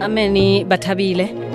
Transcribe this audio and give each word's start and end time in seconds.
ameni 0.00 0.58
me 0.58 0.64
bathabile 0.64 1.47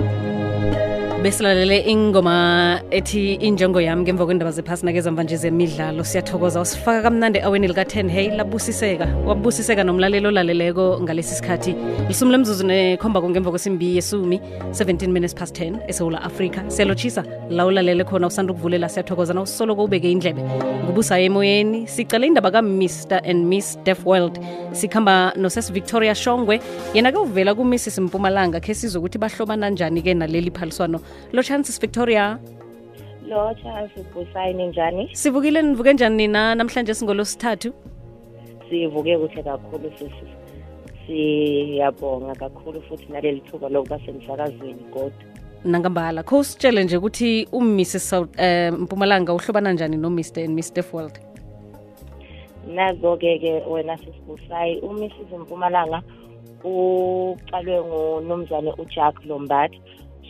besilalele 1.24 1.78
ingoma 1.88 2.82
ethi 2.90 3.20
injongo 3.48 3.80
yami 3.80 4.02
ngemva 4.02 4.26
kwendaba 4.26 4.50
zephasi 4.52 4.84
nakezamva 4.84 5.22
nje 5.24 5.36
zemidlalo. 5.36 6.04
Siyathokoza 6.04 6.60
usifaka 6.60 7.02
kamnandi 7.02 7.40
aweni 7.40 7.68
lika-10 7.68 8.08
hey 8.08 8.28
labusiseka 8.36 9.06
wabusiseka 9.26 9.84
nomlalelo 9.84 10.28
olaleleko 10.28 11.00
ngalesi 11.00 11.34
sikhathi. 11.34 11.74
Lisumi 12.08 12.32
lemzuzu 12.32 12.66
nekhombako 12.66 13.30
ngemva 13.30 13.50
kwesimbi 13.50 13.96
yesumi 13.96 14.40
17 14.70 15.08
minutes 15.08 15.34
past 15.34 15.58
10 15.58 15.78
esewula 15.88 16.22
afrika. 16.22 16.60
Siyalotshisa 16.68 17.24
la 17.50 17.66
ulalele 17.66 18.04
khona 18.04 18.26
usanda 18.26 18.52
ukuvulela 18.52 18.88
siyathokoza. 18.88 19.34
Na 19.34 19.42
usoloko 19.42 19.84
ubeke 19.84 20.12
indlebe 20.12 20.42
ngubusa 20.84 21.20
emoyeni. 21.20 21.86
Sicale 21.88 22.26
indaba 22.26 22.50
ka-mr 22.50 23.20
and 23.24 23.46
miss 23.46 23.78
def 23.84 24.04
world. 24.04 24.38
Sikhamba 24.72 25.32
noses 25.36 25.72
victoria 25.72 26.14
shongwe. 26.14 26.60
Yena-ke 26.94 27.16
uvela 27.18 27.54
kumissis 27.54 27.98
mpumalanga 27.98 28.60
khe 28.60 28.74
sizokuthi 28.74 29.18
bahlobana 29.18 29.70
njani-ke 29.70 30.14
naleli 30.14 30.50
phaliswano 30.50 31.00
lo 31.32 31.42
chances 31.42 31.80
victoria. 31.80 32.38
Lo 33.28 33.54
chance 33.62 34.04
busayini 34.14 34.66
njani? 34.66 35.10
Sivukile 35.12 35.62
nivuke 35.62 35.92
njani 35.92 36.16
nina? 36.16 36.54
Namhlanje 36.54 36.94
singolosithathu. 36.94 37.72
Sivuke 38.70 39.18
kuhle 39.18 39.42
kakhulu 39.42 39.92
sisi 39.98 40.26
siyabonga 41.06 42.34
kakhulu 42.34 42.82
futhi 42.82 43.12
naleli 43.12 43.40
thuba 43.40 43.68
lokuba 43.68 43.98
semsakazweni 44.06 44.84
kodwa. 44.92 45.12
Nangambala 45.64 46.22
kho 46.22 46.38
usitshele 46.38 46.84
nje 46.84 46.96
ukuthi 46.96 47.48
umrs. 47.52 48.12
Um 48.12 48.28
mpumalanga 48.82 49.34
uhlobana 49.34 49.72
njani 49.72 49.96
nomr. 49.96 50.24
and 50.36 50.54
miss 50.54 50.72
defworld 50.72 51.18
nazo-ke 52.66 53.38
ke 53.38 53.52
wena 53.68 53.96
sisibusayi 53.98 54.80
umrs. 54.80 55.12
Mpumalanga 55.40 56.02
uqalwe 56.64 57.80
ngunomzane 57.84 58.72
ujack 58.78 59.24
lombard. 59.24 59.72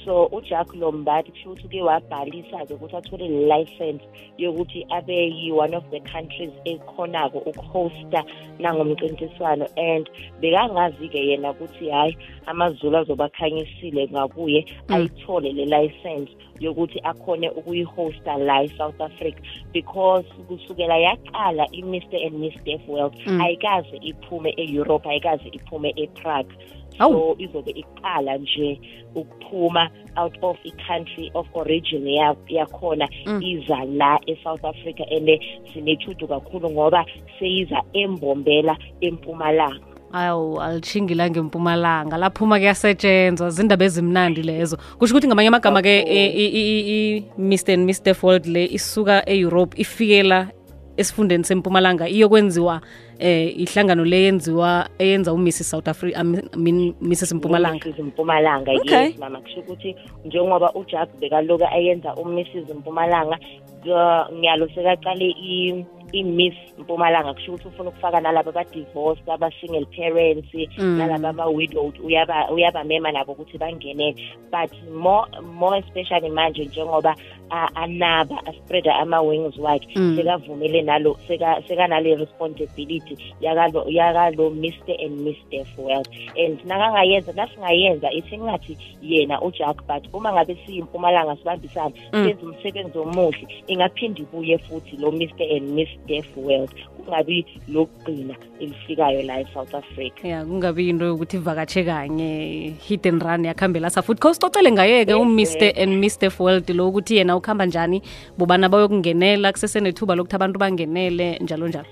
So 0.04 0.26
ujack 0.32 0.74
lombard 0.74 1.30
kusho 1.30 1.50
ukuthi 1.50 1.66
uke 1.66 1.82
wabhalisa-ke 1.82 2.74
ukuthi 2.74 2.96
athole 2.96 3.28
le 3.28 3.46
license 3.46 4.04
yokuthi 4.38 4.86
abe 4.90 5.28
yi-one 5.28 5.76
of 5.76 5.84
the 5.90 6.00
countries 6.00 6.52
ekhonako 6.64 7.38
ukuhosta 7.38 8.24
nangomncintiswano. 8.58 9.68
And 9.76 10.10
bekangazi-ke 10.40 11.26
yena 11.28 11.50
ukuthi 11.50 11.90
hhayi 11.90 12.16
amazulu 12.46 12.96
azobakhanyisile 12.96 14.08
ngakuye 14.08 14.66
ayithole 14.88 15.52
le 15.52 15.64
license 15.64 16.30
yokuthi 16.60 17.00
akhone 17.00 17.50
ukuyihosta 17.50 18.36
la 18.36 18.62
e-south 18.62 19.00
africa. 19.00 19.40
Because 19.72 20.26
kusukela 20.48 20.96
yaqala 20.96 21.66
i-mr 21.72 22.26
and 22.26 22.38
miss 22.40 22.54
def 22.64 22.88
world 22.88 23.14
ayikaze 23.40 23.96
iphume 23.96 24.54
e-europe 24.56 25.08
ayikaze 25.08 25.48
iphume 25.48 25.92
e-prague. 25.96 26.54
So 26.98 27.36
izobe 27.38 27.70
iqala 27.70 28.36
nje 28.36 28.80
ukuphuma 29.14 29.90
out 30.16 30.36
of 30.42 30.56
i-country 30.64 31.30
of 31.34 31.46
origin 31.54 32.06
yakhona 32.48 33.08
iza 33.40 33.84
la 33.84 34.20
e-south 34.26 34.64
africa 34.64 35.04
and 35.10 35.40
sinethudu 35.74 36.28
kakhulu 36.28 36.70
ngoba 36.70 37.04
seyiza 37.38 37.82
embombela 37.92 38.76
empumalanga. 39.00 39.80
Awu 40.12 40.60
alishingila 40.60 41.30
ngempumalanga 41.30 42.16
laphuma 42.16 42.58
kuyasetshenzwa 42.58 43.50
zindaba 43.50 43.84
ezimnandi 43.84 44.42
lezo. 44.42 44.76
Kusho 44.98 45.14
ukuthi 45.14 45.26
ngamanye 45.26 45.48
amagama-ke 45.48 46.00
i-mr 46.06 47.72
and 47.72 47.84
miss 47.86 48.02
world 48.22 48.46
le 48.46 48.64
isuka 48.64 49.22
e-europe 49.26 49.74
ifikela 49.80 50.48
esifundeni 50.96 51.44
sempumalanga 51.44 52.08
iyokwenziwa 52.08 52.80
eh 53.18 53.60
ihlangano 53.60 54.04
le 54.04 54.22
yenziwa 54.22 54.88
eyenza 54.98 55.32
uMrs 55.32 55.70
South 55.70 55.88
Africa 55.88 56.16
I 56.16 56.24
mean 56.56 56.94
Mrs 57.00 57.32
Mpumalanga 57.32 57.86
Mrs 57.86 57.98
Mpumalanga 57.98 58.72
Okay. 58.72 59.04
yes 59.04 59.18
mama 59.18 59.40
kusho 59.40 59.60
ukuthi 59.60 59.96
njengoba 60.24 60.72
uJack 60.72 61.08
bekaloku 61.20 61.64
ayenza 61.64 62.14
uMrs 62.14 62.48
Mpumalanga 62.78 63.38
ngiyalo 64.32 64.68
sekaqale 64.68 65.30
i 65.30 65.84
i-miss 66.18 66.54
mpumalanga 66.78 67.34
kusho 67.34 67.52
ukuthi 67.52 67.68
ufuna 67.68 67.88
ukufaka 67.90 68.20
nalabo 68.20 68.50
aba-divorced 68.50 69.28
aba-single 69.30 69.86
parents 69.96 70.48
nalabo 70.98 71.28
aba-widowed 71.28 71.94
uyaba 72.04 72.50
uyabamema 72.50 73.12
nabo 73.12 73.32
ukuthi 73.32 73.58
bangenele 73.58 74.16
but 74.52 74.72
more 75.02 75.26
more 75.58 75.78
especially 75.78 76.30
manje 76.30 76.64
njengoba 76.64 77.16
a- 77.50 77.70
anaba 77.74 78.46
aspreada 78.46 78.94
ama-wings 78.96 79.58
wakhe 79.58 79.88
sekavumele 80.16 80.82
nalo 80.82 81.16
seka- 81.28 81.62
sekanale 81.68 82.14
responsibility 82.16 83.16
yakalo 83.40 83.84
yakalo 83.88 84.50
mr 84.50 84.94
and 85.04 85.20
miss 85.20 85.36
world 85.78 86.08
and 86.44 86.58
nakangayenza 86.64 87.32
nasingayenza 87.32 88.12
ithi 88.12 88.38
ngathi 88.38 88.78
yena 89.02 89.42
ujack 89.42 89.82
but 89.86 90.14
uma 90.14 90.32
ngabe 90.32 90.56
siyimpumalanga 90.66 91.36
sibambisana 91.36 91.92
senze 92.10 92.46
umsebenzi 92.46 92.98
omuhle 92.98 93.46
ingaphinde 93.66 94.22
ibuye 94.22 94.58
futhi 94.58 94.96
lo 94.96 95.12
mr 95.12 95.42
and 95.56 95.68
miss 96.08 96.26
world 96.36 96.70
kungabi 96.96 97.46
lokugcina 97.68 98.34
elifikayo 98.60 99.22
la 99.22 99.40
e-south 99.40 99.74
africa. 99.74 100.24
Ya 100.24 100.44
kungabi 100.44 100.88
into 100.88 101.04
yokuthi 101.04 101.36
ivakatshe 101.36 101.84
kanye 101.84 102.74
hit 102.80 103.06
and 103.06 103.22
run 103.22 103.44
yakuhambela 103.44 103.90
sa 103.90 104.02
futhi. 104.02 104.20
Khawusicocele 104.20 104.72
ngaye-ke 104.72 105.14
umr 105.14 105.72
and 105.82 106.00
miss 106.00 106.18
world 106.38 106.70
lo 106.70 106.88
ukuthi 106.88 107.16
yena 107.16 107.36
ukuhamba 107.36 107.66
njani 107.66 108.02
bobana 108.38 108.68
bayokungenela 108.68 109.52
kusesenethuba 109.52 110.14
lokuthi 110.14 110.36
abantu 110.36 110.58
bangenele 110.58 111.38
njalo 111.38 111.68
njalo. 111.68 111.86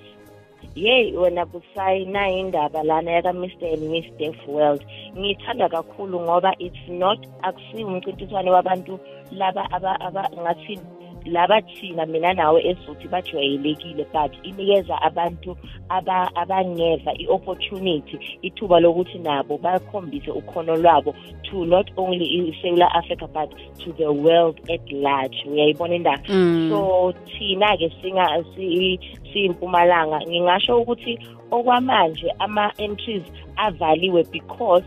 Yeyi 0.75 1.17
wena 1.17 1.45
busayi 1.47 2.05
nayo 2.07 2.39
indaba 2.39 2.83
lana 2.83 3.11
yaka-mr 3.11 3.75
and 3.75 3.91
miss 3.91 4.07
def 4.19 4.37
world 4.49 4.81
ngiyithanda 5.19 5.69
kakhulu 5.69 6.21
ngoba 6.21 6.55
it's 6.59 6.89
not 6.89 7.19
akusiwo 7.43 7.89
umcintiswane 7.93 8.51
wabantu 8.51 8.99
laba 9.33 9.71
aba- 9.71 10.01
aba- 10.01 10.31
ngathi 10.41 10.79
laba 11.27 11.61
thina 11.63 12.07
mina 12.07 12.33
nawe 12.35 12.63
esuthi 12.67 13.09
bajwayelekile 13.09 14.07
but 14.13 14.33
inikeza 14.43 15.03
abantu 15.03 15.57
aba- 15.89 16.31
abangeva 16.35 17.13
i-opportunity 17.19 18.19
ithuba 18.43 18.81
lokuthi 18.81 19.19
nabo 19.19 19.59
bakhombise 19.59 20.31
ukhono 20.31 20.77
lwabo 20.77 21.15
to 21.43 21.65
not 21.65 21.91
only 21.97 22.25
iSouth 22.51 22.83
Africa 22.95 23.27
but 23.33 23.51
to 23.79 23.93
the 23.93 24.11
world 24.13 24.61
at 24.71 24.93
large. 24.93 25.45
Uyayibona 25.47 25.95
indaba? 25.95 26.23
So 26.71 27.13
thina-ke 27.39 27.93
singa 28.03 28.45
si- 28.57 28.99
siyimpumalanga 29.33 30.21
ngingasho 30.27 30.81
ukuthi 30.81 31.19
okwamanje 31.51 32.31
ama-entries 32.39 33.23
avaliwe 33.57 34.25
because 34.33 34.85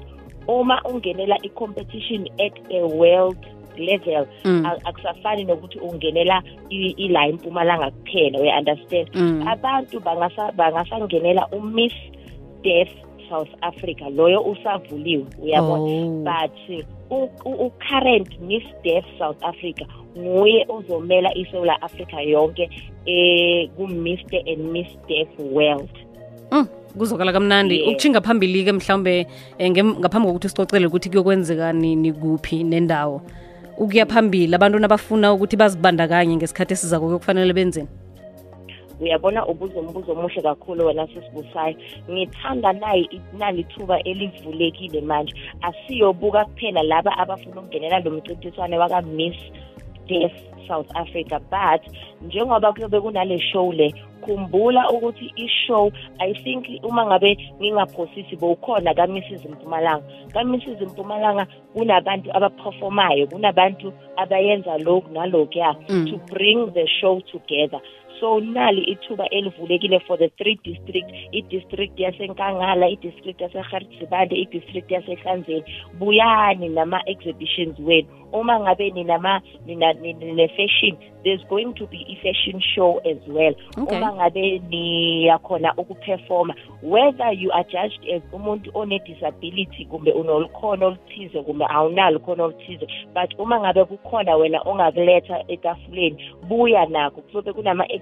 uma 0.47 0.81
ungenela 0.83 1.37
i-competition 1.43 2.27
at 2.39 2.53
a 2.71 2.81
world 2.87 3.37
level 3.79 4.25
a- 4.65 4.77
akusafani 4.85 5.43
nokuthi 5.43 5.79
ungenela 5.79 6.41
i- 6.69 6.93
ila 6.97 7.27
impumalanga 7.27 7.91
kuphela 7.91 8.39
uya-understand 8.39 9.07
abantu 9.47 9.99
bangasa- 9.99 10.51
bangasangenela 10.51 11.47
umiss 11.47 11.93
deaf 12.63 12.89
south 13.29 13.49
africa 13.61 14.05
loyo 14.15 14.41
usavuliwe 14.41 15.25
uyabona? 15.43 15.83
Oh. 15.83 16.23
but 16.23 16.85
u- 17.09 17.29
u- 17.49 17.65
u-current 17.65 18.39
miss 18.41 18.63
deaf 18.83 19.05
south 19.19 19.43
africa 19.43 19.85
nguye 20.17 20.65
ozomela 20.69 21.33
isewula 21.37 21.81
africa 21.81 22.13
yonke 22.27 22.69
eh 23.05 23.69
ku-mr 23.77 24.37
and 24.51 24.59
miss 24.71 24.87
deaf 25.07 25.27
world. 25.51 25.89
Mm, 26.51 26.67
kuzokala 26.97 27.33
kamnandi. 27.33 27.75
Yeah. 27.75 27.87
ukutshinga 27.89 28.21
phambili-ke 28.21 28.71
mhlawumbe 28.71 29.27
eh, 29.57 29.71
ngem- 29.71 29.99
ngaphambi 29.99 30.27
kokuthi 30.27 30.49
sicocele 30.49 30.87
ukuthi 30.87 31.09
kuyokwenzeka 31.09 31.73
nini 31.73 32.13
kuphi 32.13 32.63
nendawo. 32.63 33.21
Ukuya 33.77 34.05
phambili 34.05 34.55
abantu 34.55 34.79
nabafuna 34.79 35.33
ukuthi 35.33 35.57
bazibandakanye 35.57 36.35
ngesikhathi 36.35 36.73
esizako 36.73 37.19
kufanele 37.19 37.53
benzeni? 37.53 37.87
Uyabona 38.99 39.45
ubuza 39.47 39.79
umbuzo 39.79 40.11
omuhle 40.11 40.41
kakhulu 40.41 40.85
wena 40.85 41.07
sisibusayo. 41.07 41.75
Ngithanda 42.11 42.73
nayi 42.73 43.21
nalithuba 43.37 44.03
elivulekile 44.03 45.01
manje. 45.01 45.33
Asiyobuka 45.61 46.45
kuphela 46.45 46.83
laba 46.83 47.17
abafuna 47.17 47.61
ukungenela 47.61 47.99
lo 47.99 48.11
mcintiswane 48.11 48.77
waka-miss 48.77 49.35
deaf 50.07 50.31
south 50.67 50.95
africa 50.95 51.39
but 51.39 51.81
njengoba 52.21 52.73
kuyobe 52.73 53.01
kunale 53.01 53.39
show 53.39 53.71
le 53.71 53.93
khumbula 54.25 54.89
ukuthi 54.89 55.33
i-show 55.35 55.91
i 56.19 56.33
think 56.33 56.65
uma 56.83 57.05
ngabe 57.05 57.37
ngingaphosisi 57.61 58.35
bowukhona 58.35 58.93
ka-mrs. 58.93 59.45
Mpumalanga. 59.45 60.03
ka-mrs. 60.33 60.81
Mpumalanga 60.81 61.47
kunabantu 61.73 62.29
abaperformayo 62.37 63.27
kunabantu 63.27 63.93
abayenza 64.17 64.77
lokhu 64.77 65.13
nalokhuya 65.13 65.75
to 65.87 66.17
bring 66.33 66.73
the 66.73 66.87
show 66.87 67.21
together. 67.21 67.81
So 68.19 68.39
nali 68.39 68.81
ithuba 68.83 69.29
elivulekile 69.29 69.99
for 69.99 70.17
the 70.17 70.29
three 70.37 70.59
district. 70.63 71.11
I-district 71.31 71.99
yasenkangala 71.99 72.87
i-district 72.87 73.41
yaseharitsibande 73.41 74.35
i-district 74.35 74.91
yasehlanzeni. 74.91 75.63
Buyani 75.99 76.69
nama-exhibitions 76.69 77.79
wenu? 77.79 78.07
Uma 78.31 78.59
ngabe 78.59 78.89
ninama 78.89 79.41
nine-fashion 79.65 80.97
there's 81.25 81.43
going 81.49 81.73
to 81.73 81.87
be 81.87 82.05
i-fashion 82.07 82.61
show 82.75 82.99
as 82.99 83.17
well. 83.27 83.53
Okay. 83.77 83.97
uma 83.97 84.13
ngabe 84.13 84.59
niyakhona 84.69 85.73
ukuperforma 85.77 86.55
whether 86.83 87.31
you 87.33 87.51
are 87.51 87.63
judged 87.63 88.05
as 88.15 88.21
umuntu 88.33 88.71
one-disability 88.73 89.85
kumbe 89.85 90.11
unolukhono 90.11 90.87
oluthize 90.87 91.41
kumbe 91.41 91.65
awunalo 91.69 92.17
ukhono 92.17 92.43
oluthize 92.43 92.87
but 93.13 93.39
uma 93.39 93.59
ngabe 93.59 93.85
kukhona 93.85 94.35
wena 94.35 94.61
ongakuletha 94.61 95.43
etafuleni 95.47 96.31
buya 96.47 96.85
nakho 96.85 97.21
kuzobe 97.21 97.53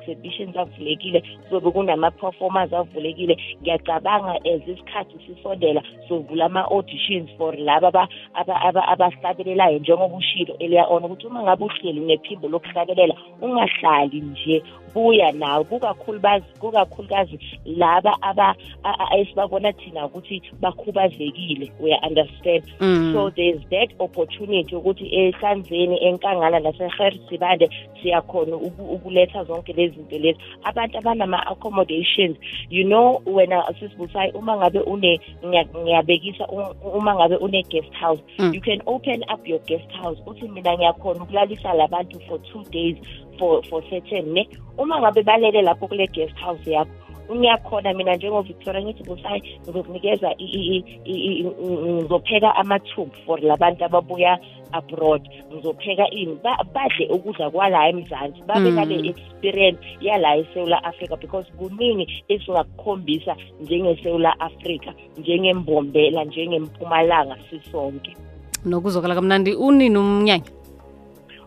kunama-exhibitions 0.04 0.56
avulekile 0.58 1.22
kuzobe 1.50 1.72
kunama-performers 1.72 2.74
avulekile. 2.74 3.38
Ngiyacabanga 3.62 4.36
as 4.46 4.68
isikhathi 4.68 5.18
sisondela 5.26 5.82
sovula 6.08 6.46
ama-auditions 6.46 7.30
for 7.38 7.56
laba 7.58 7.88
aba- 7.88 8.08
aba- 8.34 8.62
aba- 8.62 8.88
abahlabelelayo 8.88 9.80
njengoba 9.80 10.16
ushilo 10.16 10.56
earlier 10.60 10.86
on 10.90 11.04
ukuthi 11.04 11.28
uma 11.28 11.44
ngabe 11.44 11.64
uhleli 11.66 12.00
unephimbo 12.02 12.48
lokuhlabelela 12.48 13.16
ungahlali 13.42 14.22
nje 14.22 14.64
buya 14.94 15.32
nawe 15.32 15.64
kukakhulukazi 15.64 16.46
kukakhulukazi 16.60 17.40
laba 17.66 18.18
aba 18.22 18.56
a- 18.84 18.98
a- 19.00 19.18
esibabona 19.18 19.74
thina 19.74 20.06
ukuthi 20.06 20.42
bakhubazekile 20.62 21.72
uya-understand 21.80 22.64
Mm. 22.80 23.14
so 23.14 23.30
there's 23.32 23.62
that 23.70 23.90
opportunity 24.00 24.76
ukuthi 24.76 25.16
ehlanzeni 25.16 26.04
enkangala 26.06 26.60
naseherisibande 26.60 27.70
siyakhona 28.02 28.56
uku- 28.56 28.94
ukuletha 28.96 29.44
zonke 29.44 29.74
lezi 29.74 29.96
zinto 29.96 30.18
lezi 30.18 30.40
abantu 30.64 30.98
abanama-accommodations 30.98 32.38
you 32.70 32.84
know 32.86 33.22
wena 33.26 33.64
sisibusayi 33.80 34.32
uma 34.32 34.58
ngabe 34.58 34.80
une 34.80 35.20
ngiya- 35.46 35.68
ngiyabekisa 35.84 36.48
u- 36.48 36.98
uma 36.98 37.16
ngabe 37.16 37.36
une-guest 37.36 37.94
house 37.94 38.22
Mm. 38.40 38.54
you 38.54 38.62
can 38.62 38.82
open 38.86 39.24
up 39.34 39.48
your 39.48 39.60
guest 39.66 39.92
house 40.02 40.22
uthi 40.26 40.48
mina 40.48 40.74
ngiyakhona 40.78 41.24
ukulalisa 41.24 41.74
labantu 41.74 42.20
for 42.28 42.42
two 42.42 42.64
days 42.72 42.98
for 43.44 43.64
for 43.70 43.84
certain 43.90 44.34
ne? 44.34 44.48
Uma 44.78 45.00
ngabe 45.00 45.24
balele 45.24 45.62
lapho 45.62 45.88
kule 45.88 46.08
guest 46.08 46.36
house 46.38 46.72
yakho 46.72 46.92
ngiyakhona 47.34 47.94
mina 47.94 48.16
njengovictoria 48.16 48.82
ngithi 48.82 49.04
busayi 49.04 49.42
ngizokunikeza 49.64 50.32
i- 50.38 50.46
i- 50.46 50.84
i- 51.06 51.26
i- 51.40 51.44
ngizopheka 51.44 52.56
amathumbu 52.56 53.16
for 53.26 53.40
labantu 53.42 53.86
ababuya 53.86 54.40
abroad. 54.72 55.22
Ngizopheka 55.54 56.10
ini? 56.10 56.38
Ba- 56.44 56.64
badle 56.74 57.08
ukudla 57.10 57.50
kwala 57.50 57.88
emzansi 57.90 58.42
babe 58.48 58.70
Mm. 58.70 58.76
nale 58.76 59.10
experience 59.10 59.80
yala 60.02 60.36
eSouth 60.38 60.74
Africa 60.84 61.16
because 61.22 61.52
kuningi 61.58 62.24
esingakukhombisa 62.30 63.36
njengeSouth 63.62 64.26
Africa 64.40 64.92
njengembombela 65.18 66.24
njengempumalanga 66.24 67.38
sisonke. 67.50 68.16
Nokuzokala 68.66 69.16
kamnandi 69.16 69.54
unini 69.56 69.98
umnyanya. 69.98 70.44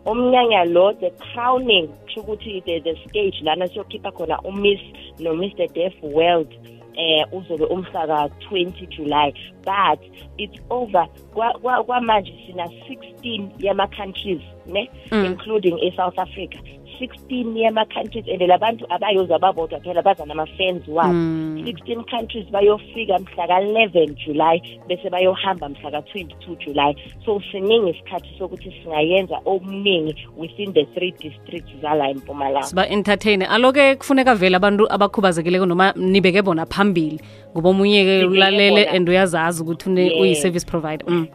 Umnyanya 0.07 0.65
lo 0.65 0.93
the 0.93 1.11
crowning 1.11 1.89
kusho 1.89 2.21
ukuthi 2.21 2.61
the, 2.65 2.81
the 2.81 2.97
stage 3.09 3.41
lana 3.43 3.69
siyokhipha 3.69 4.11
khona 4.13 4.39
umiss 4.41 4.81
no-mr 5.21 5.69
def 5.73 5.95
world 6.03 6.49
eh 6.97 7.27
uzobe 7.33 7.65
umhlaka 7.65 8.29
20 8.51 8.87
July 8.89 9.33
but 9.65 10.01
it's 10.39 10.61
over 10.71 11.07
Kwa- 11.35 11.59
kwa- 11.59 11.85
kwamanje 11.85 12.35
sina 12.47 12.65
16 12.65 13.49
yama 13.59 13.87
countries 13.87 14.41
ne 14.67 14.91
Mm. 15.13 15.25
including 15.25 15.79
eSouth 15.83 16.19
Africa 16.19 16.59
16 17.01 17.57
yama 17.59 17.85
countries 17.85 18.25
and 18.29 18.43
labantu 18.43 18.87
abayoza 18.89 19.39
babodwa 19.39 19.81
phela 19.81 20.03
baza 20.03 20.27
nama 20.27 20.47
fans 20.47 20.83
wabo. 20.89 21.13
Mm. 21.13 21.63
16 21.65 22.05
countries 22.11 22.47
bayofika 22.51 23.19
mhla 23.19 23.47
ka-11 23.47 24.15
July 24.15 24.79
bese 24.89 25.11
bayohamba 25.11 25.69
mhla 25.69 25.91
ka-22 25.91 26.57
July. 26.59 26.97
So 27.25 27.43
siningi 27.53 27.91
isikhathi 27.91 28.29
sokuthi 28.39 28.75
singayenza 28.83 29.41
okuningi 29.45 30.29
within 30.37 30.73
the 30.73 30.85
three 30.95 31.13
districts 31.13 31.73
zala 31.83 32.09
empumalanga. 32.11 32.67
Siba 32.67 32.89
entertain 32.89 33.43
aloke 33.43 33.95
kufuneka 33.95 34.35
vele 34.35 34.57
abantu 34.57 34.93
abakhubazekileko 34.93 35.67
noma 35.67 35.93
nibeke 35.97 36.43
bona 36.43 36.67
phambili. 36.67 37.21
Ngoba 37.53 37.69
omunye-ke 37.69 38.25
ulalele 38.25 38.89
and 38.89 39.09
uyazazi 39.09 39.63
ukuthi 39.63 39.91
uyi-service 39.91 40.67
provider. 40.67 41.07
Mm. 41.09 41.27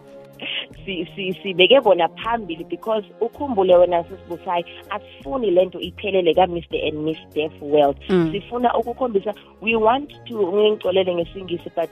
Si- 0.86 1.08
si- 1.16 1.34
sibeke 1.44 1.82
bona 1.82 2.08
phambili 2.10 2.64
because 2.64 3.06
ukhumbule 3.22 3.76
wena 3.76 4.04
sisibusayi 4.04 4.66
asifuni 4.90 5.52
lento 5.52 5.80
iphelele 5.80 6.34
ka-mr 6.34 6.88
and 6.88 6.98
miss 7.04 7.18
def 7.34 7.52
world 7.62 7.98
Mm. 8.10 8.30
sifuna 8.32 8.78
ukukhombisa 8.78 9.34
we 9.62 9.76
want 9.76 10.10
to 10.26 10.36
ngingixolele 10.54 11.16
ngesingisi 11.16 11.70
but 11.76 11.90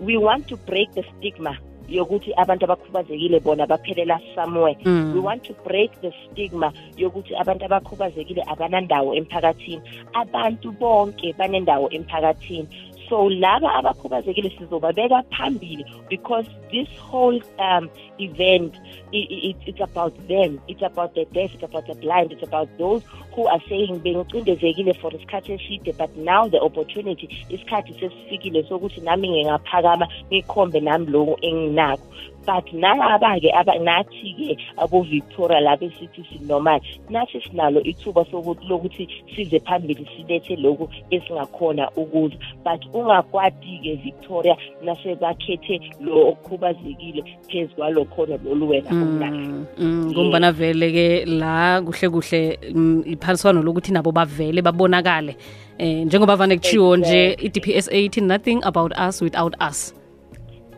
we 0.00 0.16
want 0.16 0.46
to 0.46 0.56
break 0.56 0.90
the 0.90 1.02
stigma 1.02 1.58
yokuthi 1.88 2.32
abantu 2.36 2.64
abakhubazekile 2.64 3.40
bona 3.40 3.66
baphelela 3.66 4.20
somewhere 4.34 4.76
Mm. 4.84 5.12
we 5.14 5.20
want 5.20 5.42
to 5.42 5.54
break 5.64 6.00
the 6.00 6.12
stigma 6.26 6.72
yokuthi 6.96 7.34
abantu 7.36 7.64
abakhubazekile 7.64 8.42
abanandawo 8.46 9.14
emphakathini 9.14 9.82
abantu 10.12 10.72
bonke 10.72 11.32
banendawo 11.38 11.88
emphakathini 11.90 12.68
so 13.12 13.28
laba 13.28 13.74
abakhubazekile 13.74 14.50
sizobabeka 14.58 15.22
phambili 15.36 15.84
because 16.08 16.46
this 16.70 16.88
whole 17.10 17.38
um, 17.58 17.90
event 18.18 18.74
i 19.12 19.18
i- 19.18 19.42
it, 19.50 19.56
it's 19.66 19.80
about 19.80 20.14
them. 20.28 20.58
It's 20.68 20.80
about 20.82 21.14
the 21.14 21.24
deaf 21.34 21.50
it's 21.54 21.62
about 21.62 21.86
the 21.86 21.94
blind. 21.94 22.32
It's 22.32 22.42
about 22.42 22.68
those 22.78 23.02
who 23.34 23.46
are 23.46 23.60
saying 23.68 24.00
bengicindezekile 24.04 24.94
for 25.00 25.10
isikhathi 25.12 25.52
eside 25.58 25.92
but 25.98 26.16
now 26.16 26.48
the 26.48 26.60
opportunity 26.60 27.28
isikhathi 27.50 27.92
sesifikile 28.00 28.62
sokuthi 28.68 29.00
nami 29.00 29.28
ngingaphakama 29.28 30.08
ngikhombe 30.32 30.80
nami 30.80 31.06
lokhu 31.06 31.36
enginakho 31.42 32.06
but 32.46 32.72
nalaba-ke 32.72 33.50
aba- 33.54 33.78
nathi-ke 33.78 34.56
abo-victoria 34.76 35.60
laba 35.60 35.86
esithi 35.86 36.24
sinormal 36.32 36.80
nathi 37.10 37.40
sinalo 37.40 37.80
ithuba 37.82 38.24
lokuthi 38.68 39.08
size 39.36 39.58
phambili 39.60 40.06
silethe 40.16 40.56
lokhu 40.56 40.88
esingakhona 41.10 41.90
ukuza. 41.96 42.36
But 42.64 42.84
ungakwati-ke 42.94 43.94
victoria 44.04 44.56
nasebakhethe 44.84 45.80
lo 46.00 46.28
okhubazekile 46.28 47.24
phezu 47.48 47.74
kwalo 47.76 48.04
khona 48.04 48.38
lolu 48.44 48.68
wena 48.68 48.90
Mm, 48.92 49.66
mm, 49.78 50.10
ngombana 50.12 50.52
vele-ke 50.52 51.24
la 51.26 51.82
kuhle 51.82 52.08
kuhle 52.08 52.58
mm, 52.74 53.02
iphaliswano 53.06 53.62
lokuthi 53.62 53.92
nabo 53.92 54.12
bavele 54.12 54.62
babonakale 54.62 55.36
eh 55.78 56.06
njengoba 56.06 56.36
vane 56.36 56.56
kuchiwo 56.56 56.96
nje 56.96 57.32
i-dpsa 57.42 57.92
ithi 57.92 58.20
nothing 58.20 58.60
about 58.64 58.92
us 59.08 59.22
without 59.22 59.54
us. 59.70 59.94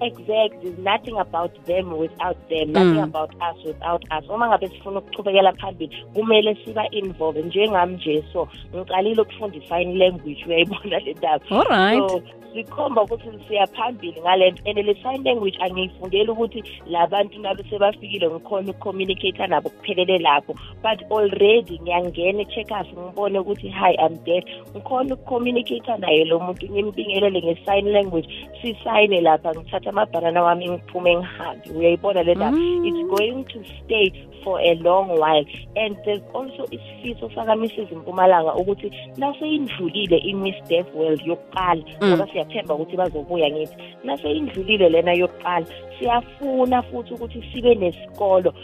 Exact 0.01 0.63
there's 0.63 0.79
nothing 0.79 1.19
about 1.19 1.53
them 1.67 1.93
without 1.99 2.37
them 2.49 2.73
nothing 2.73 2.95
Mm. 2.95 3.05
about 3.05 3.31
us 3.35 3.65
without 3.65 4.05
us. 4.19 4.29
Uma 4.31 4.49
ngabe 4.49 4.69
sifuna 4.69 4.99
ukuchubekela 4.99 5.53
phambili 5.53 6.05
kumele 6.15 6.57
siba 6.65 6.91
involve 6.91 7.43
njengami 7.43 7.95
nje. 7.95 8.25
So 8.33 8.49
ngiqalile 8.75 9.23
ukufunda 9.23 9.57
i-sign 9.57 9.99
language 9.99 10.45
uyayibona 10.47 10.99
le 10.99 11.15
ndaba. 11.15 11.45
Alright 11.51 12.11
so 12.11 12.23
sikhomba 12.55 13.03
ukuthi 13.03 13.29
siya 13.49 13.67
phambili 13.67 14.21
ngale 14.21 14.51
nto 14.51 14.63
and 14.71 14.79
le 14.79 14.95
sign 15.03 15.25
language 15.25 15.59
angiyifundeli 15.61 16.31
ukuthi 16.31 16.65
labantu 16.87 17.41
nabe 17.41 17.65
sebafikile 17.71 18.31
ngikhona 18.31 18.71
ukucommunicate 18.71 19.47
nabo 19.47 19.69
kuphelele 19.69 20.19
lapho. 20.19 20.55
But 20.83 21.03
already 21.11 21.79
ngiyangena 21.83 22.43
e-checkers 22.43 22.87
ngibone 22.93 23.39
ukuthi 23.39 23.69
hi 23.69 23.95
i'm 23.95 24.17
dead 24.25 24.45
ngikhona 24.71 25.15
ukucommunicate 25.15 25.97
naye 25.99 26.25
lo 26.25 26.39
muntu 26.41 26.67
ngimbingelele 26.71 27.43
nge-sign 27.43 27.89
language 27.89 28.29
sisayine 28.63 29.21
lapha 29.21 29.51
ngithatha 29.55 29.84
amabhanana 29.89 30.43
wami 30.43 30.69
ngiphume 30.71 31.17
ngihambe 31.17 31.71
uyayibona 31.77 32.23
le 32.23 32.35
ndaba 32.35 32.57
Mm. 32.57 32.85
it's 32.87 33.09
going 33.09 33.45
to 33.45 33.59
stay 33.85 34.13
for 34.45 34.61
a 34.61 34.75
long 34.75 35.09
while. 35.19 35.47
And 35.77 35.97
there's 36.05 36.23
also 36.35 36.67
isifiso 36.71 37.31
saka-mrs 37.35 37.93
mpumalanga 37.93 38.55
ukuthi 38.55 38.93
naseyindlulile 39.17 40.19
i-miss 40.19 40.55
deaf 40.69 40.87
world 40.95 41.21
yokuqala 41.27 41.83
Mm. 42.01 42.09
ngoba 42.11 42.27
siyathemba 42.33 42.75
ukuthi 42.75 42.97
bazobuya 42.97 43.51
ngithi. 43.51 43.77
Naseyindlulile 44.05 44.89
lena 44.89 45.13
yokuqala 45.13 45.67
siyafuna 45.99 46.83
futhi 46.83 47.15
ukuthi 47.15 47.43
sibe 47.53 47.75
nesikolo 47.75 48.55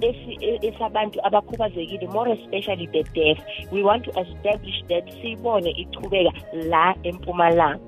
esi- 0.00 0.38
e- 0.40 0.58
esabantu 0.68 1.20
abakhubazekile 1.26 2.06
more 2.06 2.32
especially 2.32 2.86
the 2.86 3.02
deaf. 3.02 3.38
We 3.72 3.82
want 3.82 4.04
to 4.04 4.10
establish 4.20 4.84
that 4.88 5.04
siyibone 5.20 5.70
ichubeka 5.70 6.32
la 6.52 6.94
empumalanga. 7.02 7.78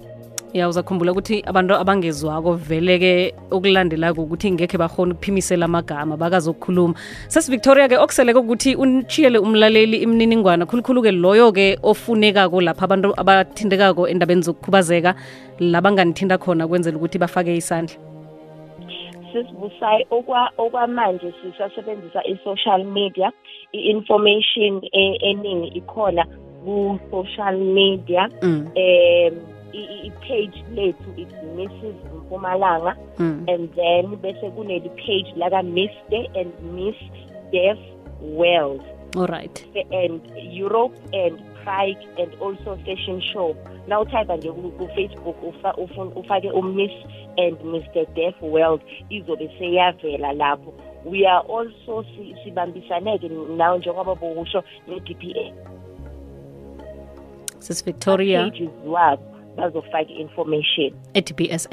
Ya 0.53 0.69
uzakhumbula 0.69 1.13
ukuthi 1.13 1.43
abantu 1.47 1.75
abangezwako 1.75 2.53
vele-ke 2.53 3.35
okulandelako 3.51 4.23
ukuthi 4.23 4.53
ngekhe 4.53 4.79
bakhona 4.79 5.15
ukuphimisela 5.15 5.65
amagama 5.65 6.17
bakazokukhuluma. 6.17 6.95
Sesivictoria-ke 7.29 7.97
okuseleke 7.97 8.39
ukuthi 8.39 8.75
unitshiyele 8.77 9.39
umlaleli 9.39 9.97
imininingwana 10.05 10.67
khulukhulu-ke 10.67 11.13
loyo-ke 11.13 11.79
ofunekako 11.83 12.61
lapha 12.61 12.85
abantu 12.85 13.15
abathintekako 13.17 14.09
endabeni 14.09 14.43
zokukhubazeka 14.43 15.15
la 15.61 15.81
banganithinta 15.81 16.39
khona 16.39 16.69
kwenzela 16.69 16.97
ukuthi 16.97 17.19
bafake 17.19 17.57
isandla. 17.57 17.97
Sisibusayi 19.33 20.07
okwa 20.11 20.51
okwamanje 20.59 21.33
sisasebenzisa 21.43 22.21
i-social 22.29 22.85
media 22.85 23.33
i-information 23.73 24.83
e- 24.93 25.19
eningi 25.21 25.69
ikhona 25.79 26.27
ku-social 26.65 27.57
media 27.59 28.29
mm, 28.43 28.49
um 28.49 28.73
i- 28.77 29.29
i- 29.29 29.52
i-page 29.73 30.65
lethu 30.75 31.11
it's 31.17 31.35
mrs 31.57 31.95
mpumalanga. 32.17 32.97
Mm. 33.19 33.45
and 33.49 33.75
then 33.75 34.17
bese 34.17 34.51
kuneli 34.51 34.89
page 34.89 35.33
laka 35.37 35.63
mr 35.63 36.41
and 36.41 36.53
miss 36.75 36.97
deaf 37.53 37.79
world 38.23 38.83
alright 39.17 39.67
and 39.91 40.21
europe 40.53 40.95
and 41.13 41.39
prague 41.65 42.03
and 42.19 42.33
also 42.41 42.77
fashion 42.85 43.21
show. 43.21 43.55
Nawuthayipha 43.89 44.37
nje 44.37 44.53
ku- 44.53 44.71
ku-facebook 44.71 45.37
ufake 46.17 46.51
umiss 46.51 46.91
and 47.37 47.57
mr 47.61 48.07
deaf 48.15 48.35
world 48.43 48.81
izobe 49.11 49.51
seyavela 49.59 50.33
lapho. 50.33 50.73
We 51.05 51.27
are 51.27 51.43
also 51.49 52.03
si- 52.03 52.37
sibambisaneke 52.45 53.29
nawo 53.57 53.79
njengoba 53.79 54.15
bokusho 54.15 54.63
ne-dpa 54.89 55.53
sis 57.59 57.85
victoria. 57.85 58.43
Pages 58.45 58.69
wabo 58.87 59.23
bazofaka 59.57 60.11
i-information 60.13 60.91
e-dbsa 61.15 61.69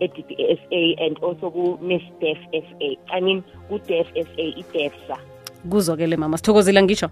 e-dpsa 0.00 0.80
and 1.04 1.18
also 1.22 1.50
ku-miss 1.50 2.02
def 2.20 2.38
sa 2.52 2.86
i 3.16 3.20
mean 3.20 3.42
ku-def 3.68 4.06
sa 4.14 4.42
i-defsa. 4.42 5.16
Kuzwakele 5.70 6.16
mama. 6.16 6.36
Sithokozile 6.36 6.82
ngisho 6.82 7.10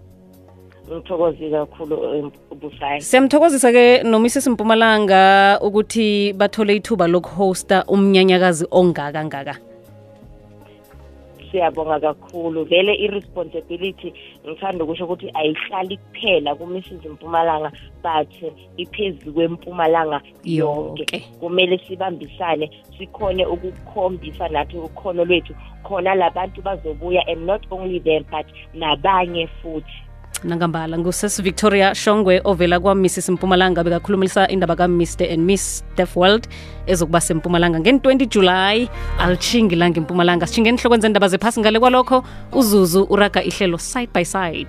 ngithokozile 0.93 1.59
kakhulu 1.65 1.97
um, 1.97 2.31
busayi 2.61 3.01
siyamthokozisa-ke 3.01 4.03
nomisisi 4.03 4.51
mpumalanga 4.51 5.59
ukuthi 5.63 6.33
bathole 6.33 6.77
ithuba 6.77 7.07
lokuhosta 7.07 7.85
umnyanyakazi 7.89 8.67
ongaka 8.71 9.25
ngaka 9.25 9.55
siyabonga 11.55 12.01
kakhulu. 12.01 12.65
Vele 12.65 12.95
i-responsibility 12.95 14.13
ngithanda 14.47 14.85
ukusho 14.85 15.05
ukuthi 15.05 15.31
ayihlali 15.35 15.97
kuphela 15.97 16.55
kumisizi 16.55 17.09
mpumalanga 17.09 17.73
but 18.03 18.53
iphezulu 18.77 19.33
kwempumalanga 19.33 20.21
yonke. 20.45 21.07
Yonke. 21.13 21.29
kumele 21.41 21.79
sibambisane 21.79 22.71
sikhone 22.99 23.47
ukukhombisa 23.47 24.49
nathi 24.49 24.77
ukhono 24.77 25.25
lwethu. 25.25 25.55
Khona 25.83 26.15
labantu 26.15 26.63
bazobuya 26.63 27.23
and 27.29 27.47
not 27.47 27.63
only 27.71 28.01
them 28.01 28.25
but 28.31 28.47
nabanye 28.75 29.47
futhi. 29.47 30.03
Nangambala 30.45 30.99
ngusis 30.99 31.43
victoria 31.43 31.95
shongwe 31.95 32.41
ovela 32.45 32.81
kwamisisi 32.81 33.33
mpumalanga 33.33 33.85
bekakhulumisa 33.85 34.49
indaba 34.49 34.77
ka-mr 34.77 35.33
and 35.33 35.45
miss 35.45 35.85
defworld 35.97 36.49
ezokuba 36.87 37.21
sempumalanga 37.21 37.81
ngen-20 37.81 38.27
julayi 38.27 38.89
alishingi 39.19 39.77
langempumalanga 39.77 40.47
sishingeni 40.47 40.79
sishinge 40.79 40.89
enhlokweni 40.89 41.03
zendaba 41.03 41.29
zephasi. 41.29 41.61
Ngale 41.61 41.81
kwalokho 41.81 42.25
uzuzu 42.53 43.07
uraga 43.11 43.43
ihlelo 43.43 43.79
side 43.79 44.11
by 44.15 44.25
side 44.25 44.67